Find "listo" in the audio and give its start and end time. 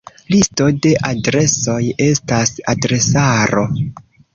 0.35-0.69